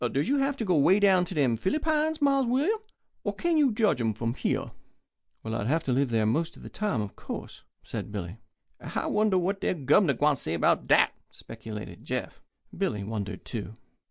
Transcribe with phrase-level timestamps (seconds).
[0.11, 2.79] Does you have to go way down to dem Fillypines, Mars William,
[3.23, 4.71] or kin you judge 'em from here?"
[5.45, 8.37] "I'd have to live there most of the time, of course," said Billy.
[8.79, 12.41] "I wonder what de Gubnor gwine say 'bout dat," speculated Jeff.
[12.75, 13.75] Billy wondered too.